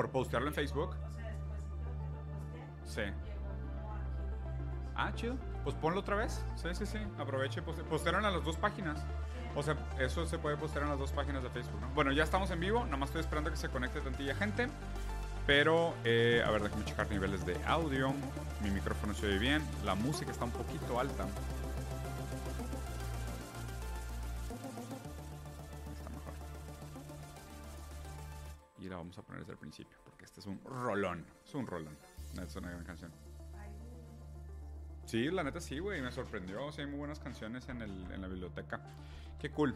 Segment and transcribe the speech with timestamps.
[0.00, 0.96] por postearlo en Facebook.
[2.86, 3.02] Sí.
[4.96, 5.36] Ah, chido.
[5.62, 6.42] Pues ponlo otra vez.
[6.56, 6.98] Sí, sí, sí.
[7.18, 7.60] Aproveche.
[7.60, 9.04] Postearon a las dos páginas.
[9.54, 11.88] O sea, eso se puede postear en las dos páginas de Facebook, ¿no?
[11.90, 12.82] Bueno, ya estamos en vivo.
[12.84, 14.68] Nada más estoy esperando que se conecte tantilla gente.
[15.46, 18.14] Pero, eh, a ver, déjame checar niveles de audio.
[18.62, 19.62] Mi micrófono se oye bien.
[19.84, 21.26] La música está un poquito alta.
[29.40, 31.24] Poner desde el principio, porque este es un rolón.
[31.44, 31.96] Es un rolón.
[32.40, 33.12] Es una gran canción.
[35.06, 36.00] Sí, la neta sí, güey.
[36.00, 36.70] Me sorprendió.
[36.72, 38.80] Sí, hay muy buenas canciones en, el, en la biblioteca.
[39.38, 39.74] Qué cool.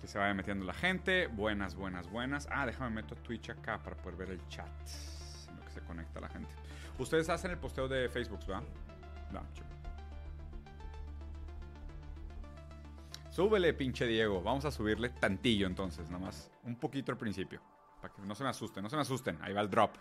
[0.00, 1.28] Que se vaya metiendo la gente.
[1.28, 2.48] Buenas, buenas, buenas.
[2.50, 4.68] Ah, déjame meto Twitch acá para poder ver el chat.
[5.48, 6.50] En lo que se conecta la gente.
[6.98, 8.64] Ustedes hacen el posteo de Facebook, ¿verdad?
[9.32, 9.40] No,
[13.34, 14.40] Súbele, pinche Diego.
[14.44, 16.52] Vamos a subirle tantillo entonces, nada más.
[16.62, 17.60] Un poquito al principio.
[18.00, 19.36] Para que no se me asusten, no se me asusten.
[19.42, 19.96] Ahí va el drop.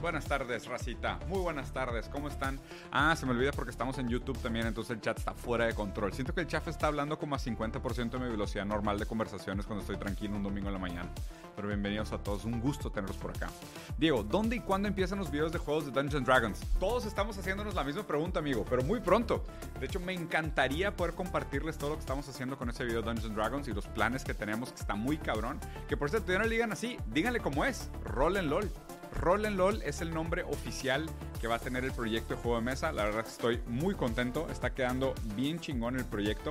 [0.00, 1.18] Buenas tardes, racita.
[1.26, 2.08] Muy buenas tardes.
[2.10, 2.60] ¿Cómo están?
[2.92, 5.74] Ah, se me olvida porque estamos en YouTube también, entonces el chat está fuera de
[5.74, 6.12] control.
[6.12, 9.64] Siento que el chat está hablando como a 50% de mi velocidad normal de conversaciones
[9.64, 11.08] cuando estoy tranquilo un domingo en la mañana.
[11.56, 13.48] Pero bienvenidos a todos, un gusto tenerlos por acá.
[13.96, 16.60] Diego, ¿dónde y cuándo empiezan los videos de juegos de Dungeons Dragons?
[16.78, 19.42] Todos estamos haciéndonos la misma pregunta, amigo, pero muy pronto.
[19.80, 23.08] De hecho, me encantaría poder compartirles todo lo que estamos haciendo con ese video de
[23.08, 25.58] Dungeons Dragons y los planes que tenemos, que está muy cabrón.
[25.88, 28.70] Que por cierto, ya no le digan así, díganle cómo es, roll LOL.
[29.16, 31.06] Roll and LOL es el nombre oficial
[31.40, 32.92] que va a tener el proyecto de juego de mesa.
[32.92, 34.46] La verdad estoy muy contento.
[34.50, 36.50] Está quedando bien chingón el proyecto.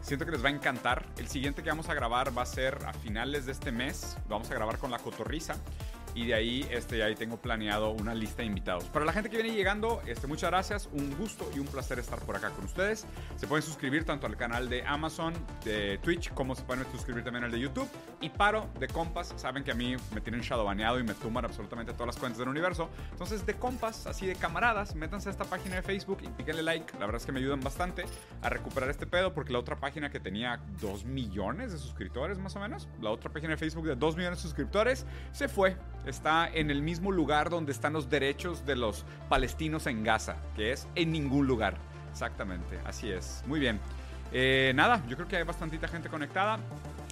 [0.00, 1.06] Siento que les va a encantar.
[1.18, 4.16] El siguiente que vamos a grabar va a ser a finales de este mes.
[4.28, 5.56] Vamos a grabar con la cotorriza
[6.16, 8.84] y de ahí, este, ahí tengo planeado una lista de invitados.
[8.84, 12.18] Para la gente que viene llegando, este, muchas gracias, un gusto y un placer estar
[12.20, 13.06] por acá con ustedes.
[13.36, 17.44] Se pueden suscribir tanto al canal de Amazon, de Twitch, como se pueden suscribir también
[17.44, 17.86] al de YouTube.
[18.22, 21.92] Y paro de compas, saben que a mí me tienen shadowbaneado y me tumban absolutamente
[21.92, 22.88] todas las cuentas del universo.
[23.12, 26.94] Entonces, de compas, así de camaradas, métanse a esta página de Facebook y píquenle like.
[26.94, 28.06] La verdad es que me ayudan bastante
[28.40, 32.56] a recuperar este pedo, porque la otra página que tenía 2 millones de suscriptores, más
[32.56, 36.48] o menos, la otra página de Facebook de 2 millones de suscriptores, se fue está
[36.48, 40.88] en el mismo lugar donde están los derechos de los palestinos en Gaza, que es
[40.94, 41.76] en ningún lugar.
[42.10, 43.42] Exactamente, así es.
[43.46, 43.80] Muy bien.
[44.32, 46.58] Eh, nada, yo creo que hay bastantita gente conectada.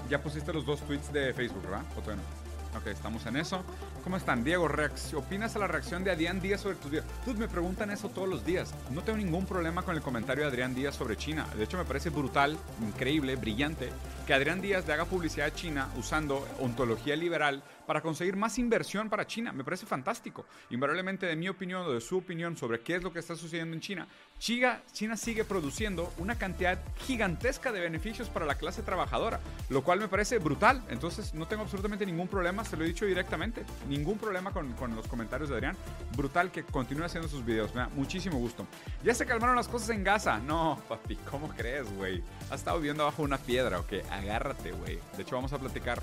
[0.08, 1.82] Ya pusiste los dos tweets de Facebook, ¿verdad?
[1.96, 2.78] ¿O?
[2.78, 3.62] Ok, estamos en eso.
[4.04, 4.44] ¿Cómo están?
[4.44, 4.68] Diego,
[5.16, 7.06] ¿opinas a la reacción de Adrián Díaz sobre tus videos?
[7.24, 8.74] Tú me preguntan eso todos los días.
[8.90, 11.46] No tengo ningún problema con el comentario de Adrián Díaz sobre China.
[11.56, 13.88] De hecho, me parece brutal, increíble, brillante
[14.26, 19.10] que Adrián Díaz le haga publicidad a China usando ontología liberal para conseguir más inversión
[19.10, 19.52] para China.
[19.52, 20.46] Me parece fantástico.
[20.70, 23.74] Invariablemente, de mi opinión o de su opinión sobre qué es lo que está sucediendo
[23.74, 29.40] en China, China, China sigue produciendo una cantidad gigantesca de beneficios para la clase trabajadora,
[29.68, 30.82] lo cual me parece brutal.
[30.88, 33.64] Entonces, no tengo absolutamente ningún problema, se lo he dicho directamente,
[33.96, 35.76] ningún problema con, con los comentarios de Adrián.
[36.16, 38.66] Brutal que continúe haciendo sus videos, muchísimo gusto.
[39.02, 40.38] Ya se calmaron las cosas en Gaza.
[40.38, 42.22] No, papi, ¿cómo crees, güey?
[42.50, 44.02] ¿Has estado viviendo bajo una piedra o qué?
[44.10, 44.98] Agárrate, güey.
[45.16, 46.02] De hecho, vamos a platicar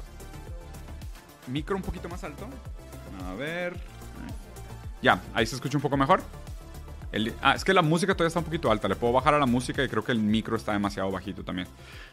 [1.48, 2.48] micro un poquito más alto.
[3.28, 3.76] A ver.
[5.02, 6.22] Ya, ahí se escucha un poco mejor.
[7.42, 8.88] ah, es que la música todavía está un poquito alta.
[8.88, 11.68] Le puedo bajar a la música y creo que el micro está demasiado bajito también.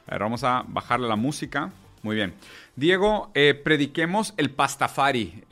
[0.07, 1.71] A ver, vamos a bajarle la música.
[2.03, 2.35] Muy bien.
[2.77, 5.43] Diego, eh, prediquemos el pastafari.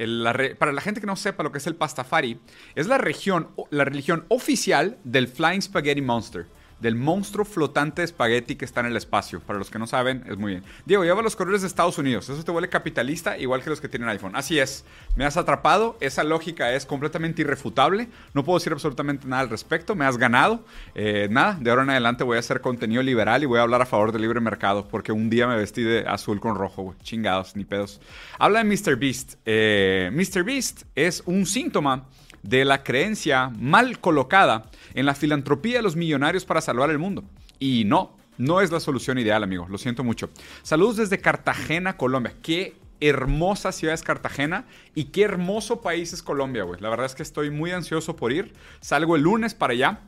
[0.58, 2.38] para la gente que no sepa lo que es el pastafari,
[2.74, 6.46] es la, región, la religión oficial del Flying Spaghetti Monster
[6.80, 9.40] del monstruo flotante de espagueti que está en el espacio.
[9.40, 10.64] Para los que no saben, es muy bien.
[10.84, 12.28] Diego, lleva los colores de Estados Unidos.
[12.28, 14.36] Eso te vuelve capitalista igual que los que tienen iPhone.
[14.36, 14.84] Así es.
[15.16, 15.96] Me has atrapado.
[16.00, 18.08] Esa lógica es completamente irrefutable.
[18.34, 19.94] No puedo decir absolutamente nada al respecto.
[19.94, 20.64] Me has ganado.
[20.94, 23.82] Eh, nada, de ahora en adelante voy a hacer contenido liberal y voy a hablar
[23.82, 24.86] a favor del libre mercado.
[24.88, 26.94] Porque un día me vestí de azul con rojo.
[27.02, 28.00] Chingados, ni pedos.
[28.38, 28.96] Habla de Mr.
[28.96, 29.34] Beast.
[29.46, 30.44] Eh, Mr.
[30.44, 32.04] Beast es un síntoma
[32.46, 37.24] de la creencia mal colocada en la filantropía de los millonarios para salvar el mundo.
[37.58, 39.66] Y no, no es la solución ideal, amigo.
[39.68, 40.30] Lo siento mucho.
[40.62, 42.34] Saludos desde Cartagena, Colombia.
[42.42, 46.80] Qué hermosa ciudad es Cartagena y qué hermoso país es Colombia, güey.
[46.80, 48.54] La verdad es que estoy muy ansioso por ir.
[48.80, 50.00] Salgo el lunes para allá.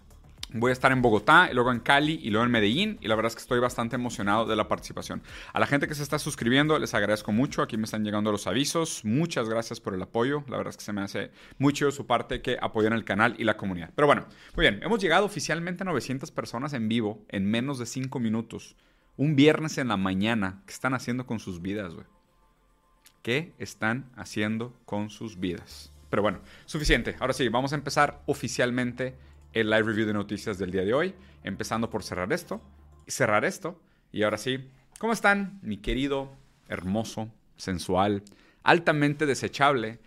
[0.50, 3.28] Voy a estar en Bogotá, luego en Cali y luego en Medellín y la verdad
[3.30, 5.22] es que estoy bastante emocionado de la participación.
[5.52, 8.46] A la gente que se está suscribiendo les agradezco mucho, aquí me están llegando los
[8.46, 11.92] avisos, muchas gracias por el apoyo, la verdad es que se me hace mucho de
[11.92, 13.90] su parte que apoyen el canal y la comunidad.
[13.94, 14.24] Pero bueno,
[14.56, 18.74] muy bien, hemos llegado oficialmente a 900 personas en vivo en menos de 5 minutos,
[19.18, 22.06] un viernes en la mañana, ¿qué están haciendo con sus vidas, güey?
[23.22, 25.92] ¿Qué están haciendo con sus vidas?
[26.08, 29.14] Pero bueno, suficiente, ahora sí, vamos a empezar oficialmente
[29.52, 32.60] el live review de noticias del día de hoy, empezando por cerrar esto,
[33.06, 33.80] cerrar esto,
[34.12, 36.30] y ahora sí, ¿cómo están, mi querido,
[36.68, 38.22] hermoso, sensual,
[38.62, 39.98] altamente desechable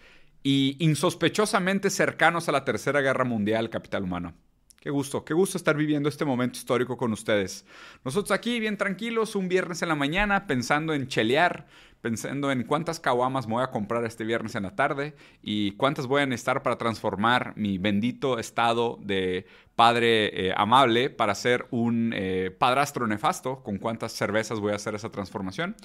[0.44, 4.34] y insospechosamente cercanos a la Tercera Guerra Mundial, capital humano?
[4.82, 7.68] Qué gusto, qué gusto estar viviendo este momento histórico con ustedes.
[8.04, 11.68] Nosotros aquí bien tranquilos, un viernes en la mañana, pensando en chelear,
[12.02, 16.08] pensando en cuántas caguamas me voy a comprar este viernes en la tarde y cuántas
[16.08, 19.46] voy a necesitar para transformar mi bendito estado de
[19.76, 24.96] padre eh, amable para ser un eh, padrastro nefasto, con cuántas cervezas voy a hacer
[24.96, 25.76] esa transformación.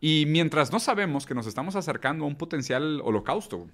[0.00, 3.66] Y mientras no sabemos que nos estamos acercando a un potencial holocausto,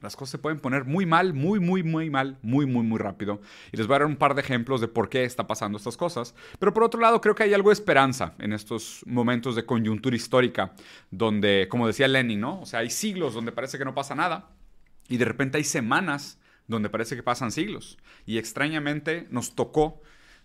[0.00, 3.40] las cosas se pueden poner muy mal, muy, muy, muy mal, muy, muy, muy rápido.
[3.72, 5.96] Y les voy a dar un par de ejemplos de por qué está pasando estas
[5.96, 6.34] cosas.
[6.58, 10.14] Pero por otro lado, creo que hay algo de esperanza en estos momentos de coyuntura
[10.14, 10.72] histórica,
[11.10, 12.60] donde, como decía Lenin, ¿no?
[12.60, 14.50] O sea, hay siglos donde parece que no pasa nada
[15.08, 17.98] y de repente hay semanas donde parece que pasan siglos.
[18.26, 20.00] Y extrañamente nos tocó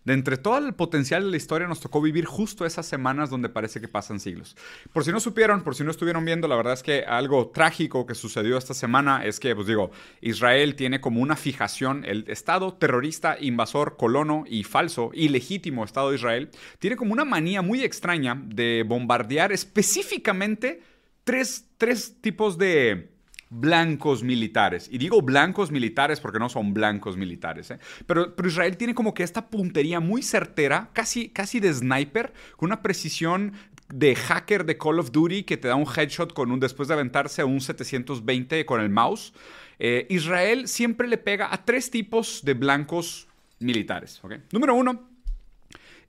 [0.05, 3.49] de entre todo el potencial de la historia nos tocó vivir justo esas semanas donde
[3.49, 4.55] parece que pasan siglos.
[4.91, 8.05] Por si no supieron, por si no estuvieron viendo, la verdad es que algo trágico
[8.05, 9.91] que sucedió esta semana es que, pues digo,
[10.21, 16.15] Israel tiene como una fijación, el Estado terrorista, invasor, colono y falso, ilegítimo Estado de
[16.15, 20.81] Israel, tiene como una manía muy extraña de bombardear específicamente
[21.23, 23.12] tres, tres tipos de
[23.53, 24.89] blancos militares.
[24.91, 27.71] Y digo blancos militares porque no son blancos militares.
[27.71, 27.79] ¿eh?
[28.05, 32.67] Pero, pero, Israel tiene como que esta puntería muy certera, casi, casi de sniper, con
[32.67, 33.53] una precisión
[33.93, 36.95] de hacker de Call of Duty que te da un headshot con un, después de
[36.95, 39.33] aventarse a un 720 con el mouse.
[39.79, 43.27] Eh, Israel siempre le pega a tres tipos de blancos
[43.59, 44.21] militares.
[44.51, 45.09] Número uno,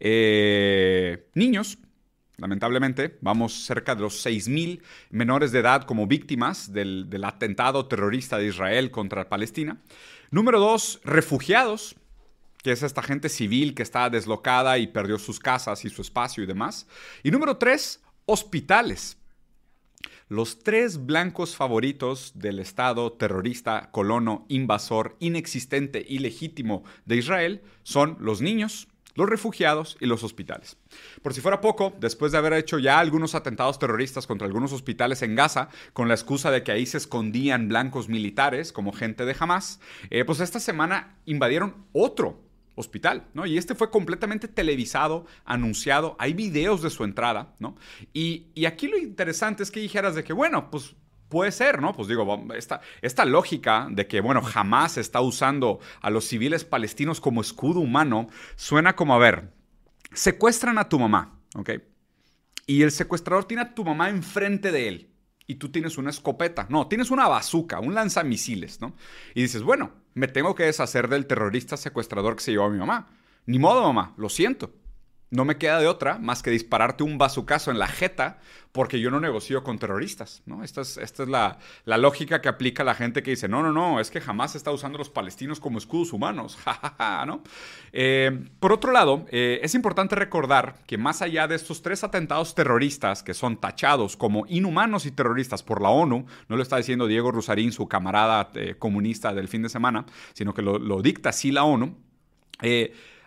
[0.00, 1.78] eh, niños
[2.36, 8.46] Lamentablemente, vamos cerca de los 6.000 menores de edad como víctimas del, atentado terrorista de
[8.46, 9.78] Israel contra Palestina.
[10.30, 11.94] Número dos, refugiados,
[12.62, 16.42] que es esta gente civil que está deslocada y perdió sus casas y su espacio
[16.42, 16.88] y demás.
[17.22, 19.16] Y número tres, hospitales.
[20.28, 28.40] Los tres blancos favoritos del Estado terrorista, colono, invasor, inexistente, ilegítimo de Israel son los
[28.40, 30.76] niños, los refugiados y los hospitales.
[31.22, 35.22] Por si fuera poco, después de haber hecho ya algunos atentados terroristas contra algunos hospitales
[35.22, 39.36] en Gaza, con la excusa de que ahí se escondían blancos militares como gente de
[39.38, 39.80] Hamas,
[40.10, 42.40] eh, pues esta semana invadieron otro
[42.76, 43.46] hospital, ¿no?
[43.46, 47.76] Y este fue completamente televisado, anunciado, hay videos de su entrada, ¿no?
[48.12, 50.96] Y, y aquí lo interesante es que dijeras de que, bueno, pues
[51.28, 51.92] puede ser, ¿no?
[51.92, 52.46] Pues digo,
[53.02, 58.28] esta, lógica de que, bueno, jamás está usando a los civiles palestinos como escudo humano,
[58.56, 59.52] suena como, a ver,
[60.12, 61.70] secuestran a tu mamá, ¿ok?
[62.66, 65.10] Y el secuestrador tiene a tu mamá enfrente de él.
[65.46, 66.66] Y tú tienes una escopeta.
[66.70, 68.94] No, tienes una bazuca, un lanzamisiles, ¿no?
[69.34, 72.78] Y dices, bueno, me tengo que deshacer del terrorista secuestrador que se llevó a mi
[72.78, 73.08] mamá.
[73.44, 74.72] Ni modo, mamá, lo siento
[75.30, 78.38] no me queda de otra más que dispararte un bazucazo en la jeta
[78.74, 80.64] porque yo no negocio con terroristas, ¿no?
[80.64, 81.58] Esta es, esta es la,
[81.96, 84.96] lógica que aplica la gente que dice, no, no, no, es que jamás está usando
[84.96, 86.58] a los palestinos como escudos humanos,
[87.24, 87.44] ¿no?
[87.92, 92.56] Eh, por otro lado, eh, es importante recordar que más allá de estos tres atentados
[92.56, 97.06] terroristas que son tachados como inhumanos y terroristas por la ONU, no lo está diciendo
[97.06, 101.28] Diego Rusarín, su camarada eh, comunista del fin de semana, sino que lo, lo dicta
[101.28, 101.96] así la ONU,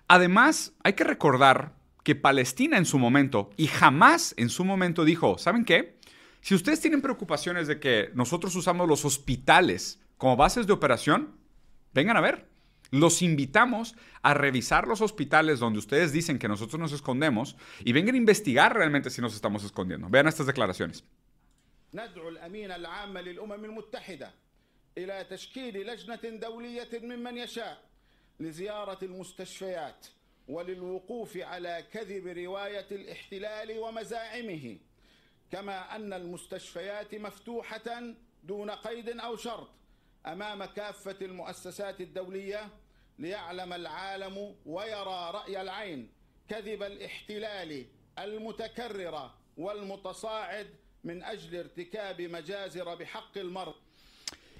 [0.09, 1.76] además hay que recordar
[2.07, 5.99] que Palestina en su momento y jamás en su momento dijo, ¿saben qué?
[6.39, 11.35] Si ustedes tienen preocupaciones de que nosotros usamos los hospitales como bases de operación,
[11.93, 12.47] vengan a ver.
[12.91, 18.15] Los invitamos a revisar los hospitales donde ustedes dicen que nosotros nos escondemos y vengan
[18.15, 20.07] a investigar realmente si nos estamos escondiendo.
[20.07, 21.03] Vean estas declaraciones.
[30.47, 34.77] وللوقوف على كذب رواية الاحتلال ومزاعمه
[35.51, 38.13] كما أن المستشفيات مفتوحة
[38.43, 39.67] دون قيد أو شرط
[40.25, 42.69] أمام كافة المؤسسات الدولية
[43.19, 46.11] ليعلم العالم ويرى رأي العين
[46.49, 47.85] كذب الاحتلال
[48.19, 50.67] المتكرر والمتصاعد
[51.03, 53.75] من أجل ارتكاب مجازر بحق المرء.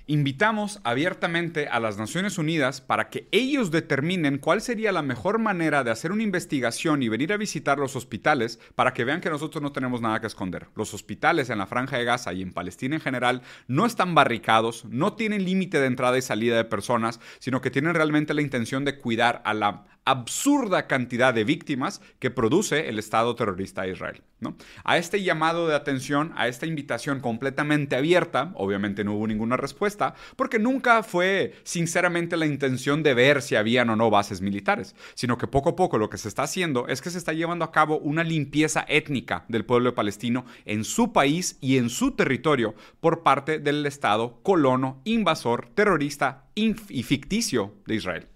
[0.07, 5.83] Invitamos abiertamente a las Naciones Unidas para que ellos determinen cuál sería la mejor manera
[5.83, 9.61] de hacer una investigación y venir a visitar los hospitales para que vean que nosotros
[9.61, 10.67] no tenemos nada que esconder.
[10.75, 14.85] Los hospitales en la franja de Gaza y en Palestina en general no están barricados,
[14.85, 18.85] no tienen límite de entrada y salida de personas, sino que tienen realmente la intención
[18.85, 24.21] de cuidar a la absurda cantidad de víctimas que produce el Estado terrorista de Israel.
[24.39, 24.55] ¿no?
[24.85, 30.15] A este llamado de atención, a esta invitación completamente abierta, obviamente no hubo ninguna respuesta,
[30.37, 35.37] porque nunca fue sinceramente la intención de ver si habían o no bases militares, sino
[35.37, 37.73] que poco a poco lo que se está haciendo es que se está llevando a
[37.73, 43.23] cabo una limpieza étnica del pueblo palestino en su país y en su territorio por
[43.23, 48.27] parte del Estado colono, invasor, terrorista y ficticio de Israel.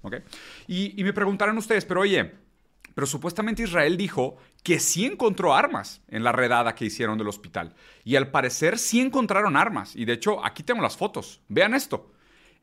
[0.68, 2.32] Y, y me preguntarán ustedes, pero oye,
[2.94, 7.74] pero supuestamente Israel dijo que sí encontró armas en la redada que hicieron del hospital.
[8.04, 9.96] Y al parecer sí encontraron armas.
[9.96, 11.42] Y de hecho, aquí tengo las fotos.
[11.48, 12.12] Vean esto.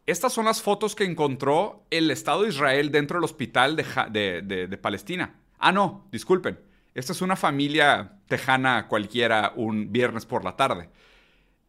[0.06, 5.34] Estas son las fotos que encontró el Estado de Israel dentro del hospital de, Palestina.
[5.58, 6.58] Ah, no, disculpen.
[6.94, 10.88] Esta es una familia tejana cualquiera un viernes por la tarde.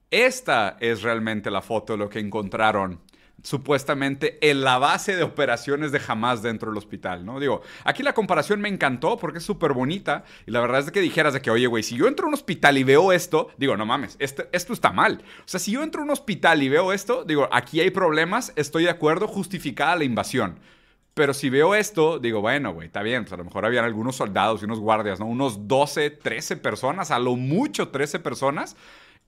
[0.10, 3.02] Esta es realmente la foto de lo que encontraron
[3.44, 7.40] supuestamente en la base de operaciones de Hamas dentro del hospital, ¿no?
[7.40, 11.02] Digo, aquí la comparación me encantó porque es súper bonita y la verdad es que
[11.02, 13.78] dijeras de que, oye, güey, si yo entro a un hospital y veo esto, digo,
[13.78, 15.24] no mames, este, esto está mal.
[15.40, 18.54] O sea, si yo entro a un hospital y veo esto, digo, aquí hay problemas,
[18.56, 20.60] estoy de acuerdo, justificada la invasión.
[21.14, 24.16] Pero si veo esto, digo, bueno, güey, está bien, pues a lo mejor habían algunos
[24.16, 25.26] soldados y unos guardias, ¿no?
[25.26, 28.78] Unos 12, 13 personas, a lo mucho 13 personas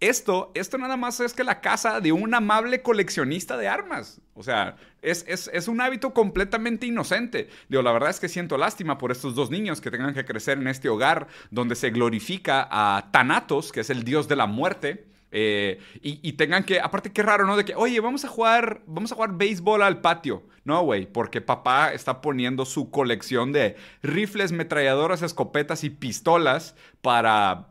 [0.02, 4.20] esto, esto nada más es que la casa de un amable coleccionista de armas.
[4.34, 7.50] O sea, es, es, un hábito completamente inocente.
[7.70, 10.58] Digo, la verdad es que siento lástima por estos dos niños que tengan que crecer
[10.58, 15.06] en este hogar donde se glorifica a Thanatos, que es el dios de la muerte.
[15.34, 17.56] Eh, y, tengan que, aparte qué raro, ¿no?
[17.56, 20.44] De que, oye, vamos a jugar, vamos a jugar béisbol al patio.
[20.64, 27.71] No, güey, porque papá está poniendo su colección de rifles, metralladoras, escopetas y pistolas para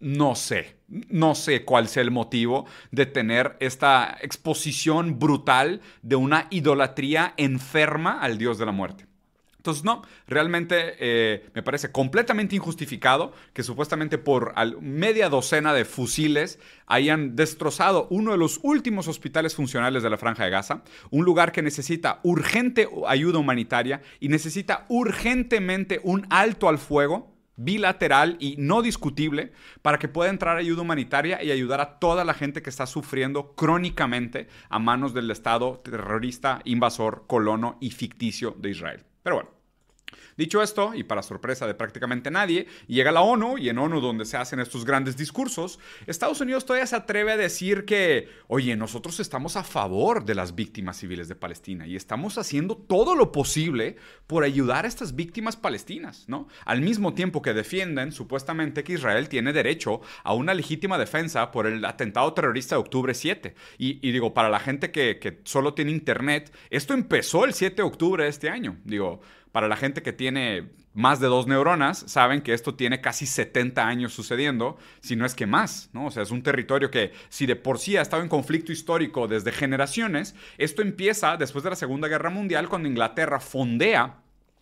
[0.00, 6.46] no sé, no sé cuál sea el motivo de tener esta exposición brutal de una
[6.50, 9.10] idolatría enferma al dios de la muerte.
[9.60, 16.58] Entonces, no, realmente eh, me parece completamente injustificado que supuestamente por media docena de fusiles
[16.86, 21.52] hayan destrozado uno de los últimos hospitales funcionales de la Franja de Gaza, un lugar
[21.52, 27.29] que necesita urgente ayuda humanitaria y necesita urgentemente un alto al fuego
[27.60, 29.52] bilateral y no discutible
[29.82, 33.54] para que pueda entrar ayuda humanitaria y ayudar a toda la gente que está sufriendo
[33.54, 39.04] crónicamente a manos del Estado terrorista, invasor, colono y ficticio de Israel.
[39.22, 39.50] Pero bueno,
[40.40, 44.24] Dicho esto, y para sorpresa de prácticamente nadie, llega la ONU, y en ONU donde
[44.24, 49.20] se hacen estos grandes discursos, Estados Unidos todavía se atreve a decir que, oye, nosotros
[49.20, 53.96] estamos a favor de las víctimas civiles de Palestina y estamos haciendo todo lo posible
[54.26, 56.48] por ayudar a estas víctimas palestinas, ¿no?
[56.64, 61.66] Al mismo tiempo que defienden supuestamente que Israel tiene derecho a una legítima defensa por
[61.66, 63.54] el atentado terrorista de octubre 7.
[63.76, 67.82] Y, digo, para la gente que, que solo tiene internet, esto empezó el 7 de
[67.82, 68.78] octubre de este año.
[68.84, 69.20] Digo,
[69.52, 73.86] para la gente que tiene más de dos neuronas, saben que esto tiene casi 70
[73.86, 76.06] años sucediendo, si no es que más, ¿no?
[76.06, 79.28] O sea, es un territorio que si de por sí ha estado en conflicto histórico
[79.28, 84.20] desde generaciones, esto empieza después de la Segunda Guerra Mundial cuando Inglaterra fondea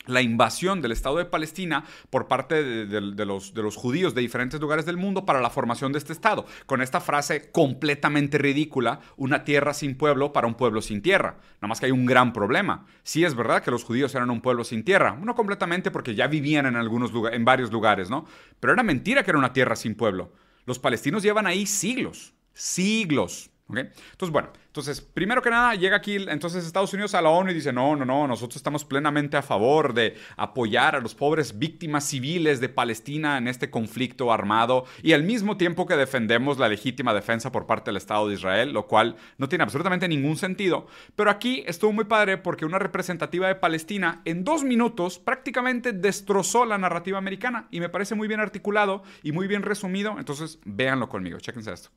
[0.09, 4.97] la invasión del Estado de Palestina por parte de, los, judíos de diferentes lugares del
[4.97, 9.97] mundo para la formación de este Estado, con esta frase completamente ridícula, una tierra sin
[9.97, 11.37] pueblo para un pueblo sin tierra.
[11.57, 12.87] Nada más que hay un gran problema.
[13.03, 16.27] Sí es verdad que los judíos eran un pueblo sin tierra, no completamente porque ya
[16.27, 18.25] vivían en, algunos en varios lugares, ¿no?
[18.61, 20.33] Pero era mentira que era una tierra sin pueblo.
[20.65, 23.51] Los palestinos llevan ahí siglos, siglos.
[23.77, 27.55] Entonces, bueno, entonces, primero que nada, llega aquí entonces Estados Unidos a la ONU y
[27.55, 32.05] dice, no, no, no, nosotros estamos plenamente a favor de apoyar a los pobres víctimas
[32.05, 37.13] civiles de Palestina en este conflicto armado y al mismo tiempo que defendemos la legítima
[37.13, 40.87] defensa por parte del Estado de Israel, lo cual no tiene absolutamente ningún sentido.
[41.17, 46.65] Pero aquí estuvo muy padre porque una representativa de Palestina en dos minutos prácticamente destrozó
[46.65, 50.15] la narrativa americana y me parece muy bien articulado y muy bien resumido.
[50.21, 51.91] Entonces, véanlo conmigo, chéquense esto.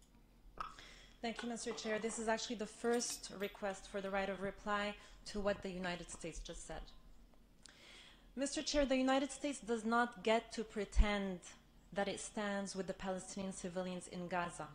[1.21, 1.77] Thank you, Mr.
[1.77, 1.99] Chair.
[1.99, 4.95] This is actually the first request for the right of reply
[5.27, 6.81] to what the United States just said.
[8.35, 8.65] Mr.
[8.65, 11.41] Chair, the United States does not get to pretend
[11.93, 14.67] that it stands with the Palestinian civilians in Gaza.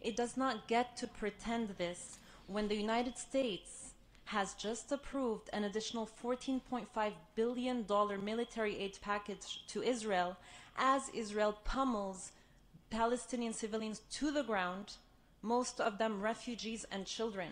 [0.00, 3.94] It does not get to pretend this when the United States
[4.26, 7.84] has just approved an additional $14.5 billion
[8.22, 10.36] military aid package to Israel
[10.76, 12.30] as Israel pummels
[12.88, 14.92] Palestinian civilians to the ground
[15.42, 17.48] most of them refugees and children.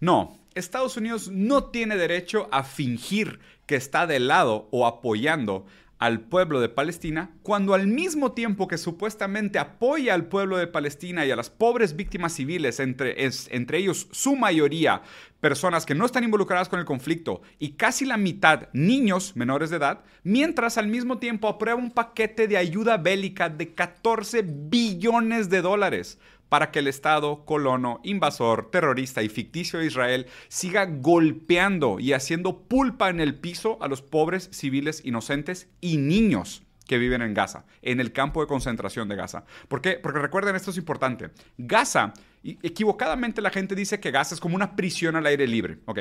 [0.00, 5.64] No, Estados Unidos no tiene derecho a fingir que está del lado o apoyando
[6.02, 11.24] al pueblo de Palestina, cuando al mismo tiempo que supuestamente apoya al pueblo de Palestina
[11.24, 15.02] y a las pobres víctimas civiles, entre, entre ellos su mayoría
[15.38, 19.76] personas que no están involucradas con el conflicto y casi la mitad niños menores de
[19.76, 25.62] edad, mientras al mismo tiempo aprueba un paquete de ayuda bélica de 14 billones de
[25.62, 26.18] dólares
[26.52, 32.64] para que el Estado colono, invasor, terrorista y ficticio de Israel siga golpeando y haciendo
[32.64, 37.64] pulpa en el piso a los pobres civiles inocentes y niños que viven en Gaza,
[37.80, 39.46] en el campo de concentración de Gaza.
[39.68, 39.92] ¿Por qué?
[39.92, 41.30] Porque recuerden, esto es importante.
[41.56, 42.12] Gaza,
[42.44, 45.78] equivocadamente la gente dice que Gaza es como una prisión al aire libre.
[45.86, 46.00] Ok,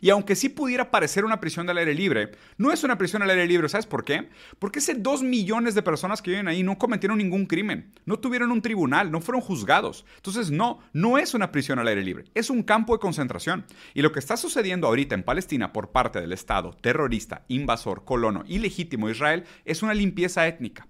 [0.00, 3.30] y aunque sí pudiera parecer una prisión del aire libre, no es una prisión al
[3.30, 3.68] aire libre.
[3.68, 4.28] ¿Sabes por qué?
[4.58, 8.50] Porque ese dos millones de personas que viven ahí no cometieron ningún crimen, no tuvieron
[8.50, 10.04] un tribunal, no fueron juzgados.
[10.16, 13.64] Entonces, no, no es una prisión al aire libre, es un campo de concentración.
[13.94, 18.44] Y lo que está sucediendo ahorita en Palestina por parte del Estado terrorista, invasor, colono
[18.46, 20.88] y legítimo Israel es una limpieza étnica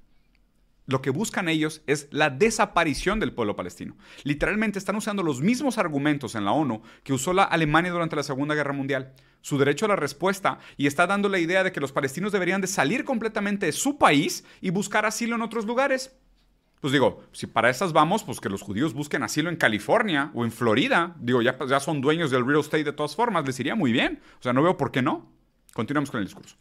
[0.89, 3.95] lo que buscan ellos es la desaparición del pueblo palestino.
[4.25, 8.23] Literalmente están usando los mismos argumentos en la ONU que usó la Alemania durante la
[8.23, 9.13] Segunda Guerra Mundial.
[9.43, 12.63] Su derecho a la respuesta y está dando la idea de que los palestinos deberían
[12.63, 16.17] de salir completamente de su país y buscar asilo en otros lugares.
[16.81, 20.47] Pues digo, si para esas vamos, pues que los judíos busquen asilo en California o
[20.47, 21.15] en Florida.
[21.21, 24.23] Digo, ya, ya son dueños del real estate de todas formas, les iría muy bien.
[24.41, 25.31] O sea, no veo por qué no.
[25.75, 26.57] Continuamos con el discurso.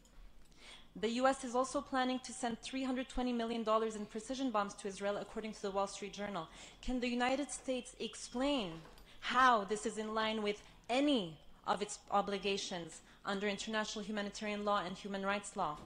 [1.00, 1.44] The U.S.
[1.44, 3.64] is also planning to send $320 million
[3.96, 6.48] in precision bombs to Israel, according to the Wall Street Journal.
[6.82, 8.72] Can the United States explain
[9.20, 11.38] how this is in line with any
[11.68, 15.78] of its obligations under international humanitarian law and human rights law?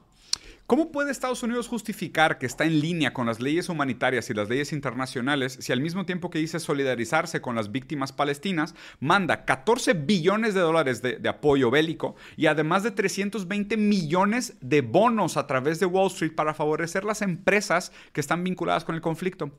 [0.71, 4.47] ¿Cómo puede Estados Unidos justificar que está en línea con las leyes humanitarias y las
[4.47, 9.95] leyes internacionales si al mismo tiempo que dice solidarizarse con las víctimas palestinas, manda 14
[9.95, 15.81] billones de dólares de, apoyo bélico y además de 320 millones de bonos a través
[15.81, 19.51] de Wall Street para favorecer las empresas que están vinculadas con el conflicto?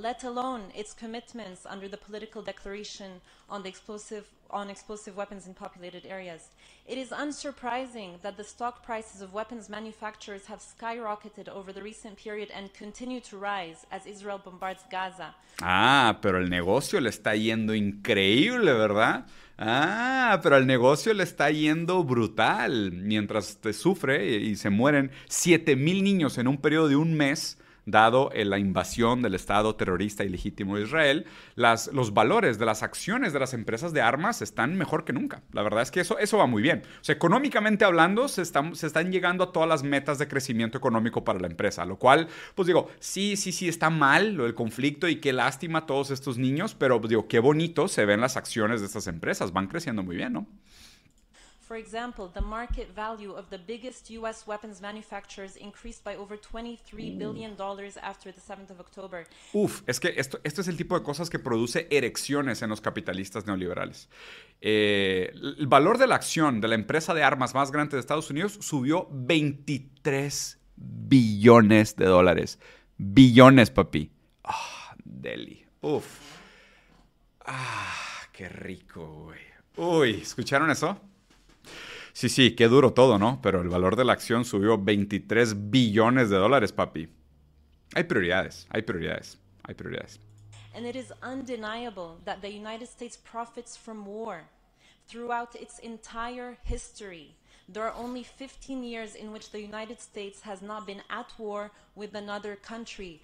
[0.00, 5.54] Let alone its commitments under the political declaration on the explosive on explosive weapons in
[5.54, 6.48] populated areas.
[6.88, 12.16] It is unsurprising that the stock prices of weapons manufacturers have skyrocketed over the recent
[12.16, 15.36] period and continue to rise as Israel bombards Gaza.
[15.62, 19.26] Ah, pero el negocio le está yendo increíble, ¿verdad?
[19.56, 22.90] Ah, pero el negocio le está yendo brutal.
[22.92, 27.56] Mientras te sufre y se mueren 7 mil niños en un periodo de un mes
[27.90, 32.82] dado la invasión del Estado terrorista y legítimo de Israel, las, los valores de las
[32.82, 35.42] acciones de las empresas de armas están mejor que nunca.
[35.52, 36.82] La verdad es que eso, eso va muy bien.
[37.06, 41.40] Económicamente hablando, se están, se están llegando a todas las metas de crecimiento económico para
[41.40, 45.16] la empresa, lo cual, pues digo, sí, sí, sí, está mal lo del conflicto y
[45.16, 49.06] qué lástima todos estos niños, pero digo, qué bonito se ven las acciones de estas
[49.06, 50.46] empresas, van creciendo muy bien, ¿no?
[51.70, 54.44] For example, the market value of the biggest U.S.
[54.44, 57.52] weapons manufacturers increased by over $23 billion
[58.02, 59.24] after the 7th of October.
[59.52, 62.80] Uf, es que esto, esto es el tipo de cosas que produce erecciones en los
[62.80, 64.08] capitalistas neoliberales.
[64.60, 68.28] Eh, el valor de la acción de la empresa de armas más grande de Estados
[68.30, 72.58] Unidos subió 23 billones de dólares.
[72.98, 74.10] Billones, papi.
[74.42, 75.64] Ah, oh, deli.
[75.82, 76.04] Uf.
[77.46, 79.38] Ah, qué rico, güey.
[79.76, 81.00] Uy, ¿escucharon eso?
[82.12, 83.40] Sí, sí, qué duro todo, ¿no?
[83.42, 87.08] Pero el valor de la acción subió 23 billones de dólares, papi.
[87.94, 90.20] Hay prioridades, hay prioridades, hay prioridades.
[90.74, 94.42] And it is undeniable that the United States profits from war.
[95.08, 97.34] Throughout its entire history,
[97.68, 101.72] there are only 15 years in which the United States has not been at war
[101.96, 103.20] with another country.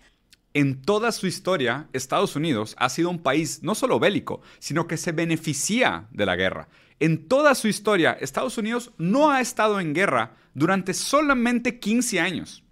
[0.56, 4.96] En toda su historia, Estados Unidos ha sido un país no solo bélico, sino que
[4.96, 6.70] se beneficia de la guerra.
[6.98, 12.64] En toda su historia, Estados Unidos no ha estado en guerra durante solamente 15 años.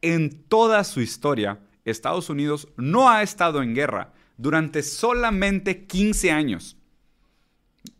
[0.00, 6.78] En toda su historia, Estados Unidos no ha estado en guerra durante solamente 15 años.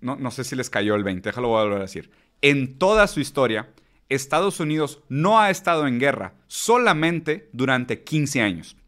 [0.00, 2.10] No, no sé si les cayó el 20, déjalo volver a decir.
[2.40, 3.68] En toda su historia,
[4.08, 8.78] Estados Unidos no ha estado en guerra solamente durante 15 años.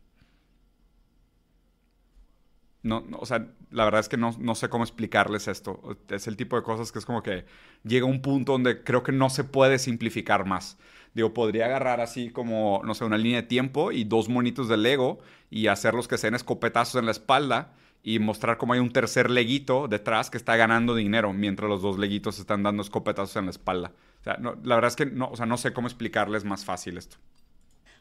[2.86, 5.98] No, no, o sea, la verdad es que no, no, sé cómo explicarles esto.
[6.08, 7.44] Es el tipo de cosas que es como que
[7.82, 10.78] llega un punto donde creo que no se puede simplificar más.
[11.14, 14.76] Digo, podría agarrar así como, no sé, una línea de tiempo y dos monitos de
[14.76, 15.18] Lego
[15.50, 17.72] y hacerlos que sean escopetazos en la espalda
[18.04, 21.98] y mostrar cómo hay un tercer leguito detrás que está ganando dinero mientras los dos
[21.98, 23.92] leguitos están dando escopetazos en la espalda.
[24.20, 26.64] O sea, no, la verdad es que no, o sea, no sé cómo explicarles más
[26.64, 27.16] fácil esto.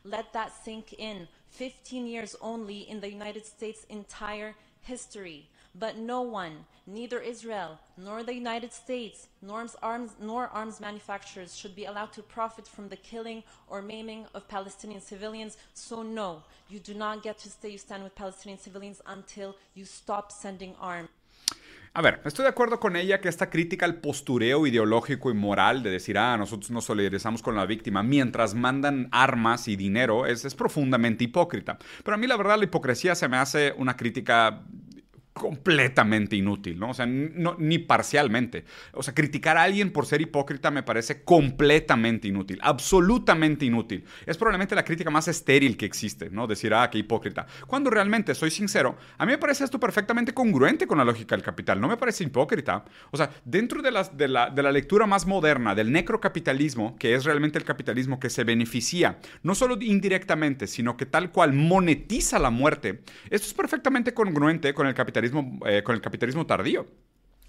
[0.03, 1.27] Let that sink in.
[1.49, 5.49] 15 years only in the United States entire history.
[5.77, 11.75] But no one, neither Israel nor the United States, nor arms, nor arms manufacturers, should
[11.75, 15.57] be allowed to profit from the killing or maiming of Palestinian civilians.
[15.73, 19.83] So, no, you do not get to say you stand with Palestinian civilians until you
[19.83, 21.09] stop sending arms.
[21.97, 25.81] A ver, estoy de acuerdo con ella que esta crítica al postureo ideológico y moral
[25.81, 30.43] de decir, ah, nosotros nos solidarizamos con la víctima mientras mandan armas y dinero es,
[30.43, 31.77] es profundamente hipócrita.
[32.03, 34.63] Pero a mí la verdad la hipocresía se me hace una crítica
[35.35, 36.91] completamente inútil, ¿no?
[36.91, 38.63] O sea, ni parcialmente.
[38.93, 44.05] O sea, criticar a alguien por ser hipócrita me parece completamente inútil, absolutamente inútil.
[44.25, 46.47] Es probablemente la crítica más estéril que existe, ¿no?
[46.47, 47.47] Decir, ah, qué hipócrita.
[47.67, 51.43] Cuando realmente, soy sincero, a mí me parece esto perfectamente congruente con la lógica del
[51.43, 52.85] capital, no me parece hipócrita.
[53.11, 57.59] O sea, dentro de, la, de la lectura más moderna del necrocapitalismo, que es realmente
[57.59, 63.01] el capitalismo que se beneficia, no solo indirectamente, sino que tal cual monetiza la muerte,
[63.29, 65.24] esto es perfectamente congruente con el capitalismo
[65.65, 66.87] eh, con el capitalismo tardío.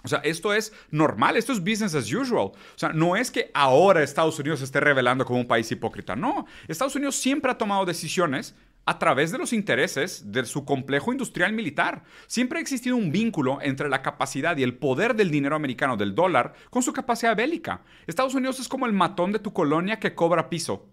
[0.04, 2.46] O sea, esto es normal, esto es business as usual.
[2.46, 6.14] O sea, no es que ahora Estados Unidos esté revelando como un país hipócrita.
[6.14, 11.10] No, Estados Unidos siempre ha tomado decisiones a través de los intereses de su complejo
[11.10, 12.04] industrial militar.
[12.28, 16.14] Siempre ha existido un vínculo entre la capacidad y el poder del dinero americano, del
[16.14, 17.82] dólar, con su capacidad bélica.
[18.06, 20.86] Estados Unidos es como el matón de tu colonia que cobra piso.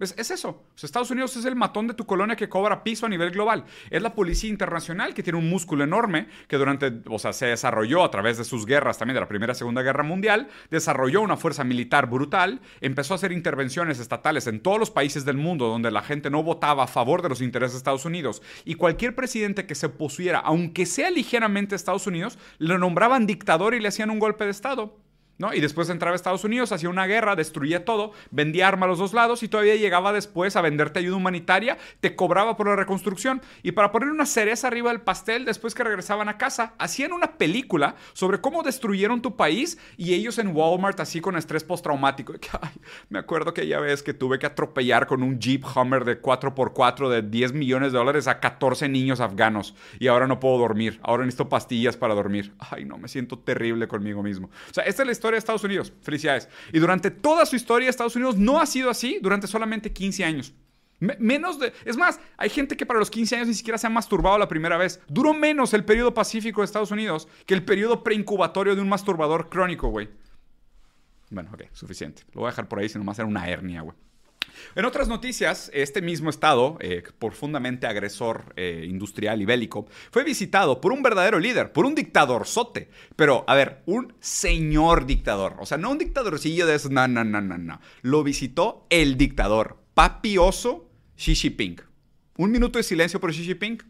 [0.00, 0.64] Es, eso.
[0.82, 3.66] Estados Unidos es el matón de tu colonia que cobra piso a nivel global.
[3.90, 8.02] Es la policía internacional que tiene un músculo enorme que durante, o sea, se desarrolló
[8.02, 11.36] a través de sus guerras también de la Primera y Segunda Guerra Mundial, desarrolló una
[11.36, 15.90] fuerza militar brutal, empezó a hacer intervenciones estatales en todos los países del mundo donde
[15.90, 19.66] la gente no votaba a favor de los intereses de Estados Unidos y cualquier presidente
[19.66, 24.10] que se opusiera, aunque sea ligeramente a Estados Unidos, le nombraban dictador y le hacían
[24.10, 24.96] un golpe de Estado.
[25.54, 28.98] Y después entraba a Estados Unidos, hacía una guerra, destruía todo, vendía armas a los
[28.98, 33.40] dos lados y todavía llegaba después a venderte ayuda humanitaria, te cobraba por la reconstrucción.
[33.62, 37.38] Y para poner una cereza arriba del pastel, después que regresaban a casa, hacían una
[37.38, 42.34] película sobre cómo destruyeron tu país y ellos en Walmart así con estrés postraumático.
[43.08, 47.08] me acuerdo que ya ves que tuve que atropellar con un Jeep Hummer de 4x4
[47.08, 51.24] de 10 millones de dólares a 14 niños afganos y ahora no puedo dormir, ahora
[51.24, 52.52] necesito pastillas para dormir.
[52.58, 54.48] Ay, no, me siento terrible conmigo mismo.
[54.70, 55.92] O sea, esta es la historia de Estados Unidos.
[56.02, 56.48] Felicidades.
[56.72, 60.52] Y durante toda su historia, Estados Unidos no ha sido así durante solamente 15 años.
[61.18, 61.72] menos de.
[61.84, 64.48] Es más, hay gente que para los 15 años ni siquiera se ha masturbado la
[64.48, 65.00] primera vez.
[65.08, 69.48] Duró menos el periodo pacífico de Estados Unidos que el periodo preincubatorio de un masturbador
[69.48, 70.08] crónico, güey.
[71.30, 72.22] Bueno, ok, suficiente.
[72.32, 73.96] Lo voy a dejar por ahí, si no me va a hacer una hernia, güey.
[74.76, 80.80] En otras noticias, este mismo estado, eh, profundamente agresor eh, industrial y bélico, fue visitado
[80.80, 82.88] por un verdadero líder, por un dictadorzote.
[83.16, 85.56] Pero, a ver, un señor dictador.
[85.58, 87.80] O sea, no un dictadorcillo de esos, no, no, no, no.
[88.02, 91.80] Lo visitó el dictador, papioso Xi Jinping.
[92.36, 93.82] Un minuto de silencio por Xi Jinping.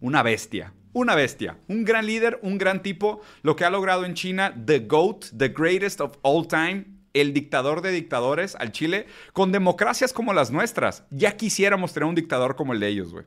[0.00, 4.14] Una bestia, una bestia, un gran líder, un gran tipo, lo que ha logrado en
[4.14, 9.52] China, the GOAT, the greatest of all time, el dictador de dictadores al Chile, con
[9.52, 11.04] democracias como las nuestras.
[11.10, 13.24] Ya quisiéramos tener un dictador como el de ellos, güey.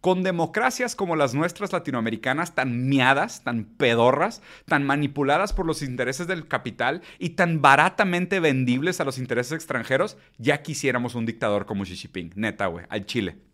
[0.00, 6.26] Con democracias como las nuestras latinoamericanas, tan miadas, tan pedorras, tan manipuladas por los intereses
[6.26, 11.84] del capital y tan baratamente vendibles a los intereses extranjeros, ya quisiéramos un dictador como
[11.84, 12.32] Xi Jinping.
[12.34, 13.51] Neta, güey, al Chile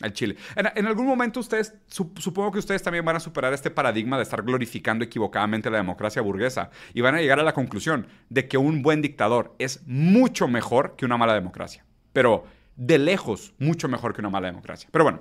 [0.00, 0.36] al Chile.
[0.56, 4.42] En, algún momento ustedes, supongo que ustedes también van a superar este paradigma de estar
[4.42, 8.82] glorificando equivocadamente la democracia burguesa y van a llegar a la conclusión de que un
[8.82, 11.84] buen dictador es mucho mejor que una mala democracia.
[12.12, 12.44] Pero
[12.76, 14.88] de lejos, mucho mejor que una mala democracia.
[14.92, 15.20] Pero bueno,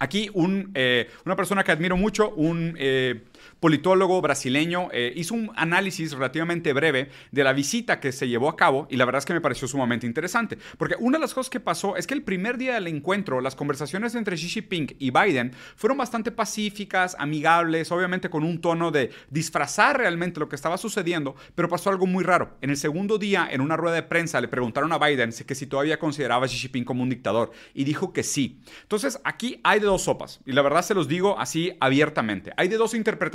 [0.00, 2.74] aquí un, eh, una persona que admiro mucho, un...
[2.78, 3.24] Eh,
[3.60, 8.56] politólogo brasileño, eh, hizo un análisis relativamente breve de la visita que se llevó a
[8.56, 10.58] cabo y la verdad es que me pareció sumamente interesante.
[10.76, 13.54] Porque una de las cosas que pasó es que el primer día del encuentro, las
[13.54, 19.10] conversaciones entre Xi Jinping y Biden fueron bastante pacíficas, amigables, obviamente con un tono de
[19.30, 22.56] disfrazar realmente lo que estaba sucediendo, pero pasó algo muy raro.
[22.60, 25.66] En el segundo día, en una rueda de prensa, le preguntaron a Biden que si
[25.66, 28.60] todavía consideraba a Xi Jinping como un dictador y dijo que sí.
[28.82, 32.52] Entonces, aquí hay de dos sopas y la verdad se los digo así abiertamente.
[32.56, 33.27] Hay de dos interpretaciones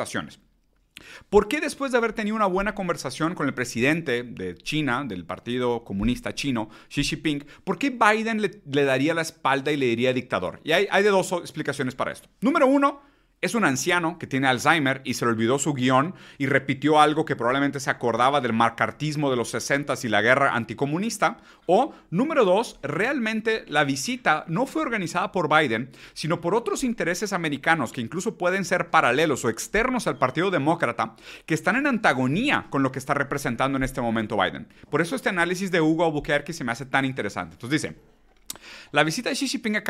[1.30, 5.26] ¿Por qué después de haber tenido una buena conversación con el presidente de China, del
[5.26, 10.14] Partido Comunista Chino, Xi Jinping, por qué Biden le, daría la espalda y le diría
[10.14, 10.60] dictador?
[10.64, 12.30] Y hay, hay de dos explicaciones para esto.
[12.42, 13.02] Número uno,
[13.44, 17.26] es un anciano que tiene Alzheimer y se le olvidó su guion y repitió algo
[17.26, 21.38] que probablemente se acordaba del marcartismo de los 60 y la guerra anticomunista.
[21.66, 27.34] O, número dos, realmente la visita no fue organizada por Biden, sino por otros intereses
[27.34, 32.68] americanos que incluso pueden ser paralelos o externos al Partido Demócrata, que están en antagonía
[32.70, 34.68] con lo que está representando en este momento Biden.
[34.90, 37.56] Por eso este análisis de Hugo Albuquerque se me hace tan interesante.
[37.56, 37.98] Entonces dice,
[38.94, 39.84] la visita de Xi Jinping a,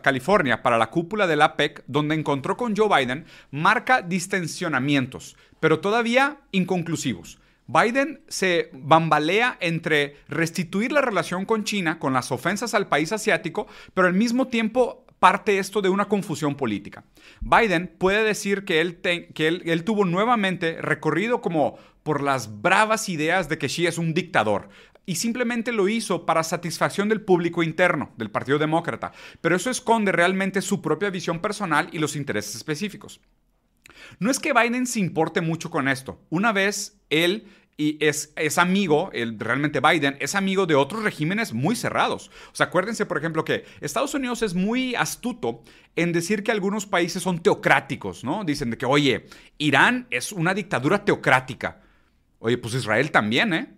[0.00, 6.38] California para la cúpula del APEC, donde encontró con Joe Biden, marca distensionamientos, pero todavía
[6.52, 7.40] inconclusivos.
[7.66, 13.66] Biden se bambalea entre restituir la relación con China, con las ofensas al país asiático,
[13.92, 17.02] pero al mismo tiempo parte esto de una confusión política.
[17.40, 23.48] Biden puede decir que él, que él, tuvo nuevamente recorrido como por las bravas ideas
[23.48, 24.68] de que Xi es un dictador,
[25.06, 30.12] y simplemente lo hizo para satisfacción del público interno del Partido Demócrata, pero eso esconde
[30.12, 33.20] realmente su propia visión personal y los intereses específicos.
[34.18, 36.20] No es que Biden se importe mucho con esto.
[36.30, 41.52] Una vez él y es, es amigo, el, realmente Biden, es amigo de otros regímenes
[41.52, 42.30] muy cerrados.
[42.52, 45.62] O sea, acuérdense, por ejemplo, que Estados Unidos es muy astuto
[45.96, 48.44] en decir que algunos países son teocráticos, ¿no?
[48.44, 49.26] Dicen de que, oye,
[49.58, 51.80] Irán es una dictadura teocrática.
[52.38, 53.74] Oye, pues Israel también, ¿eh?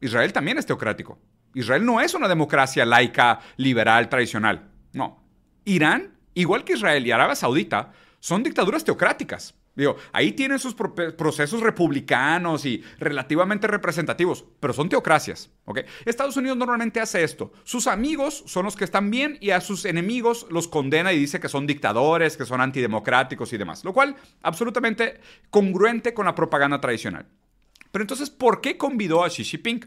[0.00, 1.18] Israel también es teocrático.
[1.54, 4.70] Israel no es una democracia laica, liberal, tradicional.
[4.92, 5.22] No.
[5.64, 9.54] Irán, igual que Israel y Arabia Saudita, son dictaduras teocráticas.
[9.74, 15.50] Digo, ahí tienen sus procesos republicanos y relativamente representativos, pero son teocracias.
[15.64, 15.80] ¿ok?
[16.04, 17.52] Estados Unidos normalmente hace esto.
[17.62, 21.40] Sus amigos son los que están bien y a sus enemigos los condena y dice
[21.40, 23.84] que son dictadores, que son antidemocráticos y demás.
[23.84, 27.26] Lo cual, absolutamente congruente con la propaganda tradicional.
[27.90, 29.86] Pero entonces, ¿por qué convidó a Xi Jinping?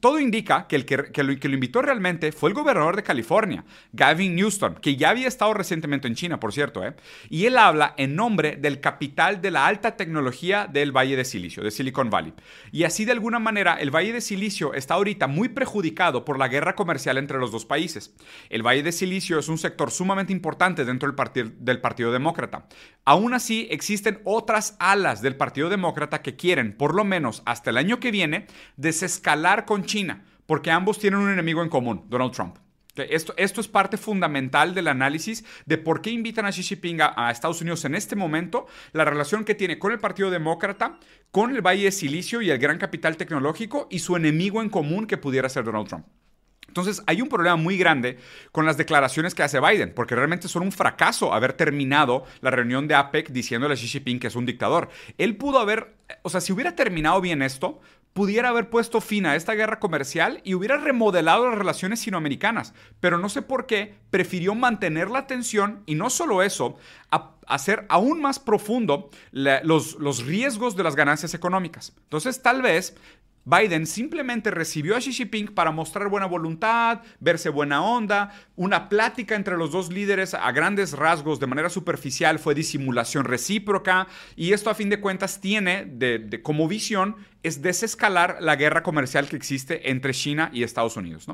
[0.00, 3.64] Todo indica que el que, lo, que, lo, invitó realmente fue el gobernador de California,
[3.92, 6.94] Gavin Newsom, que ya había estado recientemente en China, por cierto, ¿eh?
[7.28, 11.62] y él habla en nombre del capital de la alta tecnología del Valle de Silicio,
[11.62, 12.32] de Silicon Valley.
[12.72, 16.48] Y así de alguna manera el Valle de Silicio está ahorita muy perjudicado por la
[16.48, 18.14] guerra comercial entre los dos países.
[18.48, 22.66] El Valle de Silicio es un sector sumamente importante dentro del, del Partido Demócrata.
[23.04, 27.76] Aún así, existen otras alas del Partido Demócrata que quieren, por lo menos hasta el
[27.76, 32.56] año que viene, desescalar con China, porque ambos tienen un enemigo en común, Donald Trump.
[32.96, 37.60] Esto, es parte fundamental del análisis de por qué invitan a Xi Jinping a, Estados
[37.60, 40.98] Unidos en este momento, la relación que tiene con el Partido Demócrata,
[41.30, 45.06] con el Valle de Silicio y el gran capital tecnológico y su enemigo en común
[45.06, 46.06] que pudiera ser Donald Trump.
[46.68, 48.18] Entonces, hay un problema muy grande
[48.52, 52.86] con las declaraciones que hace Biden, porque realmente son un fracaso haber terminado la reunión
[52.86, 54.88] de APEC diciéndole a Xi Jinping que es un dictador.
[55.18, 57.80] Él pudo haber, o sea, si hubiera terminado bien esto,
[58.12, 62.74] pudiera haber puesto fin a esta guerra comercial y hubiera remodelado las relaciones sinoamericanas.
[63.00, 66.76] Pero no sé por qué prefirió mantener la tensión y no solo eso,
[67.46, 71.92] hacer aún más profundo los, los riesgos de las ganancias económicas.
[72.04, 72.96] Entonces, tal vez
[73.44, 78.32] Biden simplemente recibió a Xi Jinping para mostrar buena voluntad, verse buena onda.
[78.54, 84.08] Una plática entre los dos líderes a grandes rasgos, de manera superficial, fue disimulación recíproca.
[84.36, 89.28] Y esto, a fin de cuentas, tiene de, como visión es desescalar la guerra comercial
[89.28, 91.26] que existe entre China y Estados Unidos.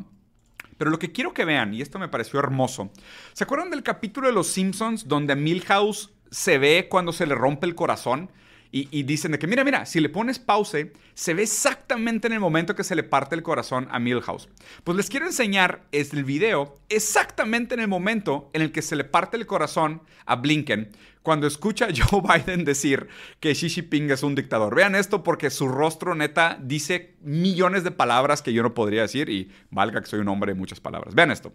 [0.78, 2.90] Pero lo que quiero que vean, y esto me pareció hermoso,
[3.32, 7.66] ¿se acuerdan del capítulo de Los Simpsons donde Milhouse se ve cuando se le rompe
[7.66, 8.30] el corazón?
[8.72, 12.40] Y, dicen de que, mira, mira, si le pones pause, se ve exactamente en el
[12.40, 14.48] momento que se le parte el corazón a Milhouse.
[14.84, 19.04] Pues les quiero enseñar el video exactamente en el momento en el que se le
[19.04, 20.90] parte el corazón a Blinken
[21.26, 23.08] cuando escucha a Joe Biden decir
[23.40, 24.76] que Xi Jinping es un dictador.
[24.76, 29.28] Vean esto porque su rostro neta dice millones de palabras que yo no podría decir
[29.28, 31.16] y valga que soy un hombre de muchas palabras.
[31.16, 31.52] Vean esto.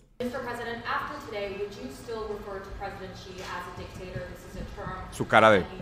[5.12, 5.81] Su cara de...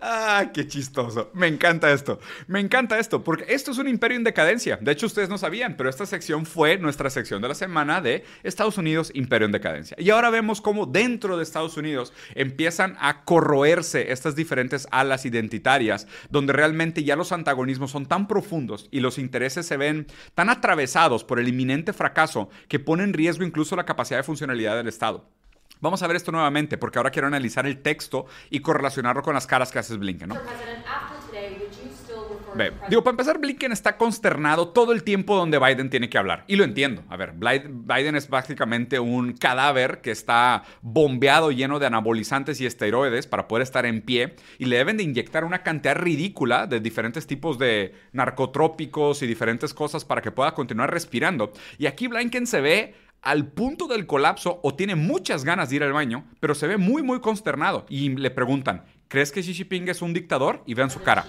[0.00, 1.30] Ah, qué chistoso.
[1.34, 2.20] Me encanta esto.
[2.46, 4.78] Me encanta esto, porque esto es un imperio en decadencia.
[4.80, 8.24] De hecho, ustedes no sabían, pero esta sección fue nuestra sección de la semana de
[8.44, 9.96] Estados Unidos, imperio en decadencia.
[9.98, 16.06] Y ahora vemos cómo dentro de Estados Unidos empiezan a corroerse estas diferentes alas identitarias,
[16.30, 21.24] donde realmente ya los antagonismos son tan profundos y los intereses se ven tan atravesados
[21.24, 25.28] por el inminente fracaso que pone en riesgo incluso la capacidad de funcionalidad del Estado.
[25.80, 29.46] Vamos a ver esto nuevamente porque ahora quiero analizar el texto y correlacionarlo con las
[29.46, 30.36] caras que haces Blinken, ¿no?
[32.54, 36.44] Ve, digo, para empezar, Blinken está consternado todo el tiempo donde Biden tiene que hablar.
[36.46, 37.04] Y lo entiendo.
[37.10, 43.26] A ver, Biden es básicamente un cadáver que está bombeado lleno de anabolizantes y esteroides
[43.26, 44.36] para poder estar en pie.
[44.58, 49.74] Y le deben de inyectar una cantidad ridícula de diferentes tipos de narcotrópicos y diferentes
[49.74, 51.52] cosas para que pueda continuar respirando.
[51.76, 52.94] Y aquí Blinken se ve
[53.26, 56.76] al punto del colapso o tiene muchas ganas de ir al baño, pero se ve
[56.76, 57.84] muy, muy consternado.
[57.88, 60.62] Y le preguntan, ¿crees que Xi Jinping es un dictador?
[60.64, 61.26] Y vean su cara.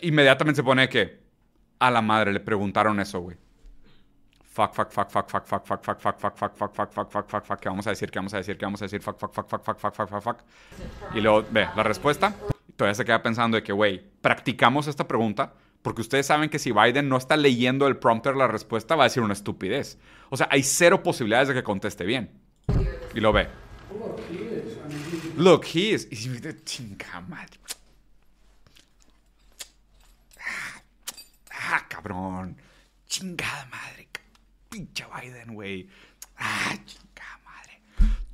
[0.00, 1.18] inmediatamente se pone que,
[1.80, 3.36] a la madre, le preguntaron eso, güey.
[4.44, 7.28] Fuck, fuck, fuck, fuck, fuck, fuck, fuck, fuck, fuck, fuck, fuck, fuck, fuck, fuck, fuck,
[7.28, 8.08] fuck, fuck, ¿qué vamos a decir?
[8.08, 8.56] ¿Qué vamos a decir?
[8.56, 9.02] ¿Qué vamos a decir?
[9.02, 10.38] Fuck, fuck, fuck, fuck, fuck, fuck, fuck, fuck, fuck.
[11.16, 12.32] Y luego, ve, la respuesta,
[12.76, 16.72] todavía se queda pensando de que, güey, practicamos esta pregunta Porque ustedes saben que si
[16.72, 19.98] Biden no está leyendo el prompter la respuesta, va a decir una estupidez.
[20.28, 22.30] O sea, hay cero posibilidades de que conteste bien.
[23.14, 23.48] Y lo ve.
[25.36, 26.08] Look, he is.
[26.64, 27.58] Chinga madre.
[30.38, 30.82] Ah,
[31.52, 32.56] ah, cabrón.
[33.06, 34.08] Chingada madre.
[34.68, 35.88] Pinche Biden, güey.
[36.36, 37.80] Ah, chingada madre.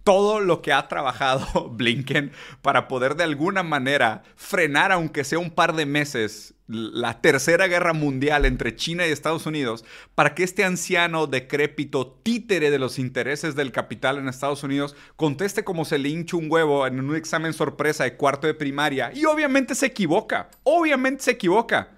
[0.04, 5.50] Todo lo que ha trabajado Blinken para poder de alguna manera frenar, aunque sea un
[5.50, 10.64] par de meses, la tercera guerra mundial entre China y Estados Unidos para que este
[10.64, 16.08] anciano decrépito títere de los intereses del capital en Estados Unidos conteste como se le
[16.08, 20.50] hincha un huevo en un examen sorpresa de cuarto de primaria y obviamente se equivoca,
[20.64, 21.90] obviamente se equivoca.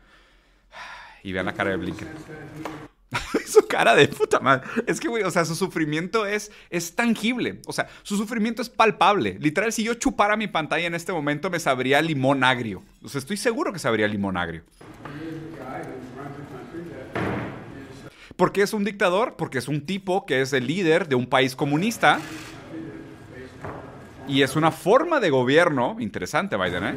[1.23, 2.09] Y vean la cara de Blinken.
[3.47, 4.67] su cara de puta madre.
[4.87, 7.61] Es que, güey, o sea, su sufrimiento es, es tangible.
[7.67, 9.37] O sea, su sufrimiento es palpable.
[9.41, 12.83] Literal, si yo chupara mi pantalla en este momento, me sabría limón agrio.
[13.03, 14.63] O sea, estoy seguro que sabría limón agrio.
[18.37, 19.35] ¿Por qué es un dictador?
[19.37, 22.21] Porque es un tipo que es el líder de un país comunista.
[24.29, 26.95] Y es una forma de gobierno, interesante Biden, ¿eh?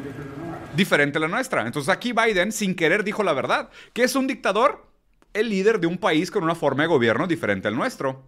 [0.76, 1.66] Diferente a la nuestra.
[1.66, 3.70] Entonces aquí Biden, sin querer, dijo la verdad.
[3.94, 4.91] ¿Qué es un dictador?
[5.34, 8.24] El líder de un país con una forma de gobierno diferente al nuestro.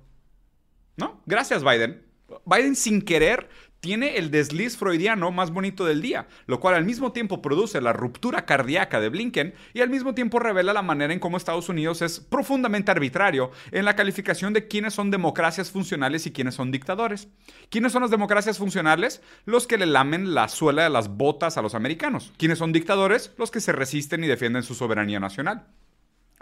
[0.96, 1.20] ¿No?
[1.26, 2.02] Gracias, Biden.
[2.46, 3.48] Biden sin querer
[3.84, 7.92] tiene el desliz freudiano más bonito del día, lo cual al mismo tiempo produce la
[7.92, 12.00] ruptura cardíaca de Blinken y al mismo tiempo revela la manera en cómo Estados Unidos
[12.00, 17.28] es profundamente arbitrario en la calificación de quiénes son democracias funcionales y quiénes son dictadores.
[17.68, 19.20] ¿Quiénes son las democracias funcionales?
[19.44, 22.32] Los que le lamen la suela de las botas a los americanos.
[22.38, 23.34] ¿Quiénes son dictadores?
[23.36, 25.66] Los que se resisten y defienden su soberanía nacional.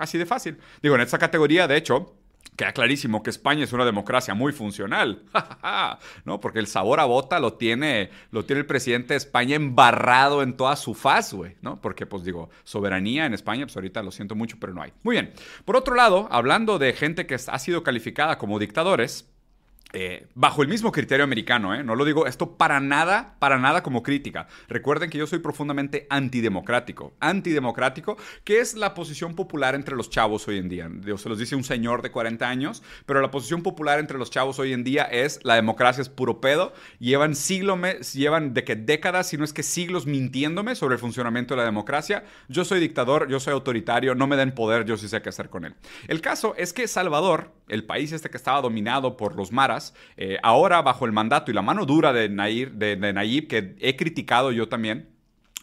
[0.02, 0.58] Así de fácil.
[0.82, 2.16] Digo, en esta categoría, de hecho,
[2.56, 5.22] Queda clarísimo que España es una democracia muy funcional,
[6.26, 6.38] ¿no?
[6.38, 10.54] Porque el sabor a bota lo tiene, lo tiene el presidente de España embarrado en
[10.54, 11.80] toda su faz, güey, ¿no?
[11.80, 14.92] Porque, pues digo, soberanía en España, pues ahorita lo siento mucho, pero no hay.
[15.02, 15.32] Muy bien.
[15.64, 19.31] Por otro lado, hablando de gente que ha sido calificada como dictadores,
[19.92, 21.84] eh, bajo el mismo criterio americano, ¿eh?
[21.84, 24.48] no lo digo esto para nada, para nada como crítica.
[24.68, 27.12] Recuerden que yo soy profundamente antidemocrático.
[27.20, 30.90] Antidemocrático, que es la posición popular entre los chavos hoy en día.
[31.16, 34.58] Se los dice un señor de 40 años, pero la posición popular entre los chavos
[34.58, 36.72] hoy en día es la democracia es puro pedo.
[36.98, 41.54] Llevan siglos, llevan de que décadas, si no es que siglos mintiéndome sobre el funcionamiento
[41.54, 42.24] de la democracia.
[42.48, 45.50] Yo soy dictador, yo soy autoritario, no me den poder, yo sí sé qué hacer
[45.50, 45.74] con él.
[46.08, 50.38] El caso es que Salvador, el país este que estaba dominado por los maras, eh,
[50.42, 54.68] ahora bajo el mandato y la mano dura de, de, Nayib, que he criticado yo
[54.68, 55.08] también,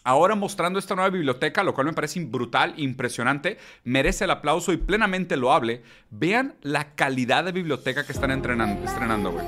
[0.02, 4.78] Ahora mostrando esta nueva biblioteca, lo cual me parece brutal, impresionante, merece el aplauso y
[4.78, 5.82] plenamente loable.
[6.08, 9.44] Vean la calidad de biblioteca que están estrenando, güey.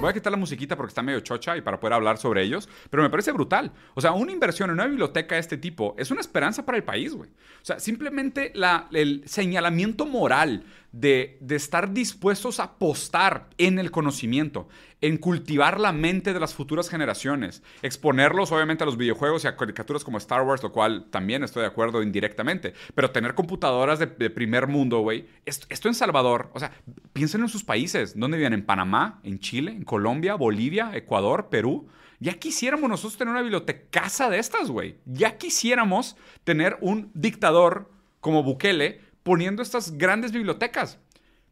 [0.00, 2.70] Voy a quitar la musiquita porque está medio chocha y para poder hablar sobre ellos,
[2.88, 3.70] pero me parece brutal.
[3.94, 6.84] O sea, una inversión en una biblioteca de este tipo es una esperanza para el
[6.84, 7.28] país, güey.
[7.28, 8.54] O sea, simplemente
[8.92, 14.68] el señalamiento moral de, estar dispuestos a apostar en el conocimiento,
[15.00, 19.56] en cultivar la mente de las futuras generaciones, exponerlos obviamente a los videojuegos y a
[19.56, 24.08] caricaturas como Star Wars, lo cual también estoy de acuerdo indirectamente, pero tener computadoras de,
[24.30, 26.72] primer mundo, güey, esto, en Salvador, o sea,
[27.12, 28.52] piensen en sus países, ¿dónde viven?
[28.52, 29.20] ¿En Panamá?
[29.22, 29.72] ¿En Chile?
[29.72, 30.34] ¿En Colombia?
[30.34, 30.90] ¿Bolivia?
[30.94, 31.48] ¿Ecuador?
[31.50, 31.88] ¿Perú?
[32.20, 34.96] Ya quisiéramos nosotros tener una biblioteca de estas, güey.
[35.06, 40.98] Ya quisiéramos tener un dictador como Bukele poniendo estas grandes bibliotecas.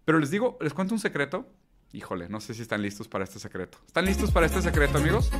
[0.05, 1.47] Pero les digo, les cuento un secreto.
[1.93, 3.79] Híjole, no sé si están listos para este secreto.
[3.87, 5.31] ¿Están listos para este secreto, amigos?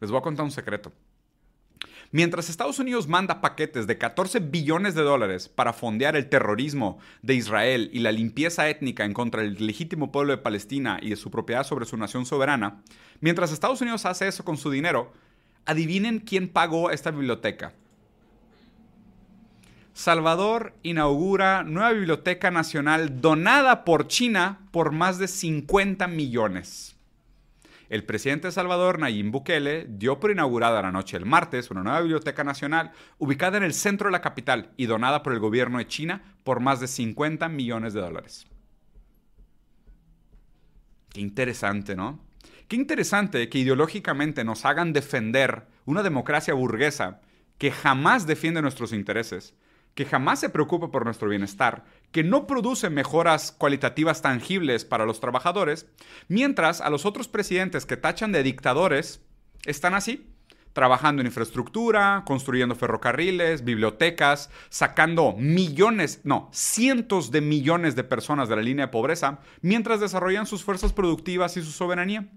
[0.00, 0.92] Les voy a contar un secreto.
[2.14, 7.34] Mientras Estados Unidos manda paquetes de 14 billones de dólares para fondear el terrorismo de
[7.34, 11.30] Israel y la limpieza étnica en contra del legítimo pueblo de Palestina y de su
[11.30, 12.82] propiedad sobre su nación soberana,
[13.20, 15.10] mientras Estados Unidos hace eso con su dinero,
[15.64, 17.72] adivinen quién pagó esta biblioteca.
[19.94, 26.96] Salvador inaugura nueva biblioteca nacional donada por China por más de 50 millones.
[27.90, 32.00] El presidente de Salvador, Nayib Bukele, dio por inaugurada la noche del martes una nueva
[32.00, 35.86] biblioteca nacional ubicada en el centro de la capital y donada por el gobierno de
[35.86, 38.46] China por más de 50 millones de dólares.
[41.10, 42.18] Qué interesante, ¿no?
[42.66, 47.20] Qué interesante que ideológicamente nos hagan defender una democracia burguesa
[47.58, 49.54] que jamás defiende nuestros intereses
[49.94, 55.20] que jamás se preocupa por nuestro bienestar, que no produce mejoras cualitativas tangibles para los
[55.20, 55.86] trabajadores,
[56.28, 59.20] mientras a los otros presidentes que tachan de dictadores
[59.64, 60.26] están así,
[60.72, 68.56] trabajando en infraestructura, construyendo ferrocarriles, bibliotecas, sacando millones, no, cientos de millones de personas de
[68.56, 72.28] la línea de pobreza, mientras desarrollan sus fuerzas productivas y su soberanía.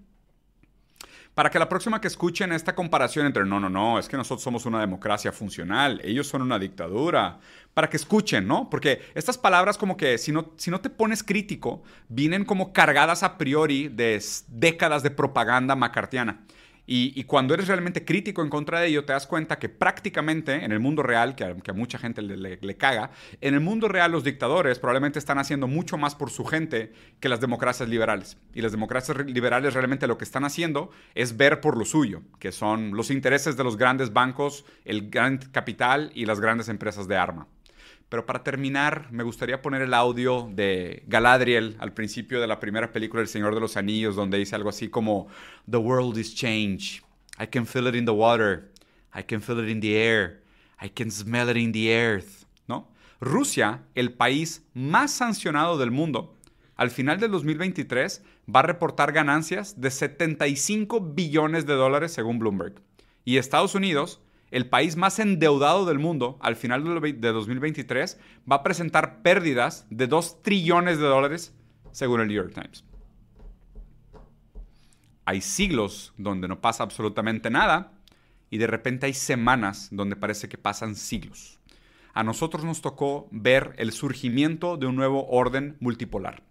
[1.36, 4.42] Para que la próxima que escuchen esta comparación entre no, no, no, es que nosotros
[4.42, 7.40] somos una democracia funcional, ellos son una dictadura,
[7.74, 8.70] para que escuchen, ¿no?
[8.70, 13.22] Porque estas palabras como que si no, si no te pones crítico, vienen como cargadas
[13.22, 14.18] a priori de
[14.48, 16.40] décadas de propaganda macartiana.
[16.86, 20.70] Y, cuando eres realmente crítico en contra de ello, te das cuenta que prácticamente en
[20.70, 23.10] el mundo real, que a, mucha gente le, le, caga,
[23.40, 27.28] en el mundo real los dictadores probablemente están haciendo mucho más por su gente que
[27.28, 28.38] las democracias liberales.
[28.54, 32.52] Y las democracias liberales realmente lo que están haciendo es ver por lo suyo, que
[32.52, 37.16] son los intereses de los grandes bancos, el gran capital y las grandes empresas de
[37.16, 37.48] arma.
[38.08, 42.92] Pero para terminar, me gustaría poner el audio de Galadriel al principio de la primera
[42.92, 45.26] película El Señor de los Anillos, donde dice algo así como,
[45.68, 47.02] The world is changed.
[47.40, 48.70] I can feel it in the water.
[49.14, 50.42] I can feel it in the air.
[50.80, 52.44] I can smell it in the earth.
[52.68, 52.88] ¿No?
[53.20, 56.36] Rusia, el país más sancionado del mundo,
[56.76, 58.22] al final del 2023
[58.54, 62.74] va a reportar ganancias de 75 billones de dólares según Bloomberg.
[63.24, 64.20] Y Estados Unidos
[64.50, 68.18] el país más endeudado del mundo al final de 2023
[68.50, 71.54] va a presentar pérdidas de 2 trillones de dólares
[71.92, 72.84] según el New York Times.
[75.24, 77.92] Hay siglos donde no pasa absolutamente nada
[78.48, 81.58] y de repente hay semanas donde parece que pasan siglos.
[82.14, 86.42] A nosotros nos tocó ver el surgimiento de un nuevo orden multipolar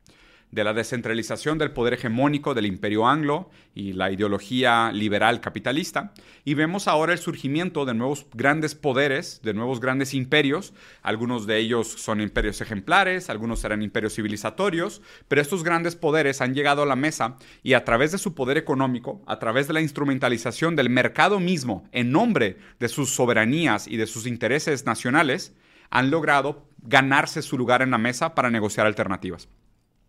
[0.52, 6.14] de la descentralización del poder hegemónico del imperio anglo y la ideología liberal capitalista,
[6.46, 11.58] y vemos ahora el surgimiento de nuevos grandes poderes, de nuevos grandes imperios, algunos de
[11.58, 16.86] ellos son imperios ejemplares, algunos serán imperios civilizatorios, pero estos grandes poderes han llegado a
[16.86, 20.90] la mesa y a través de su poder económico, a través de la instrumentalización del
[20.90, 25.54] mercado mismo en nombre de sus soberanías y de sus intereses nacionales,
[25.90, 29.50] han logrado ganarse su lugar en la mesa para negociar alternativas.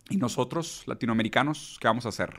[0.08, 2.30] ¿Y nosotros, latinoamericanos, qué vamos a hacer?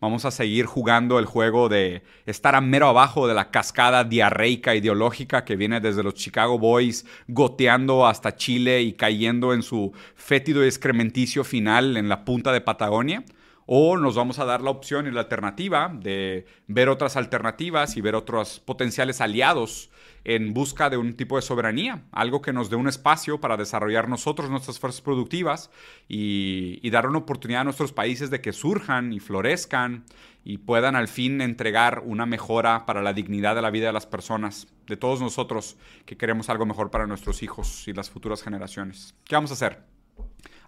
[0.00, 4.74] Vamos a seguir jugando el juego de estar a mero abajo de la cascada diarreica
[4.74, 10.64] ideológica que viene desde los Chicago Boys, goteando hasta Chile y cayendo en su fétido
[10.64, 13.24] y excrementicio final en la punta de Patagonia.
[13.66, 18.00] O nos vamos a dar la opción y la alternativa de ver otras alternativas y
[18.00, 19.90] ver otros potenciales aliados
[20.28, 24.08] en busca de un tipo de soberanía, algo que nos dé un espacio para desarrollar
[24.08, 25.70] nosotros nuestras fuerzas productivas
[26.08, 30.04] y, dar una oportunidad a nuestros países de que surjan y florezcan
[30.42, 34.06] y puedan al fin entregar una mejora para la dignidad de la vida de las
[34.06, 39.14] personas, de todos nosotros que queremos algo mejor para nuestros hijos y las futuras generaciones.
[39.24, 39.84] ¿Qué vamos a hacer?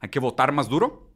[0.01, 1.08] ¿Hay que votar más duro?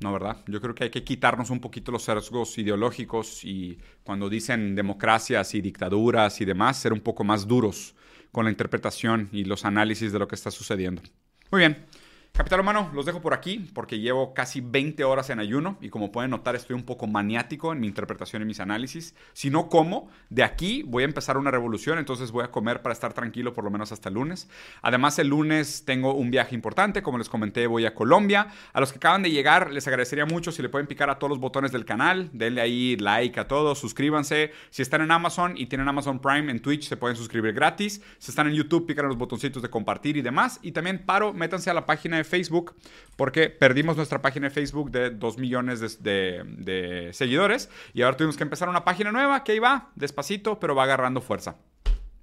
[0.00, 0.36] No, ¿verdad?
[0.46, 5.54] Yo creo que hay que quitarnos un poquito los sesgos ideológicos y cuando dicen democracias
[5.54, 7.94] y dictaduras y demás, ser un poco más duros
[8.30, 11.02] con la interpretación y los análisis de lo que está sucediendo.
[11.50, 11.86] Muy bien.
[12.32, 16.12] Capital humano, los dejo por aquí porque llevo casi 20 horas en ayuno y como
[16.12, 19.16] pueden notar estoy un poco maniático en mi interpretación y mis análisis.
[19.32, 22.92] Si no como, de aquí voy a empezar una revolución, entonces voy a comer para
[22.92, 24.48] estar tranquilo por lo menos hasta el lunes.
[24.82, 28.46] Además el lunes tengo un viaje importante, como les comenté voy a Colombia.
[28.72, 31.30] A los que acaban de llegar les agradecería mucho si le pueden picar a todos
[31.30, 34.52] los botones del canal, denle ahí like a todos, suscríbanse.
[34.70, 38.00] Si están en Amazon y tienen Amazon Prime en Twitch se pueden suscribir gratis.
[38.18, 40.60] Si están en YouTube pican los botoncitos de compartir y demás.
[40.62, 42.74] Y también paro, métanse a la página Facebook
[43.16, 48.44] porque perdimos nuestra página de Facebook de 2 millones de, seguidores y ahora tuvimos que
[48.44, 51.56] empezar una página nueva que ahí va, despacito, pero va agarrando fuerza.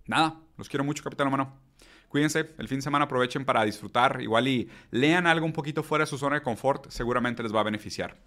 [0.08, 1.60] Nada, los quiero mucho, Capitán Humano.
[2.10, 6.04] Cuídense, el fin de semana aprovechen para disfrutar, igual y lean algo un poquito fuera
[6.04, 8.18] de su zona de confort, seguramente les va a beneficiar.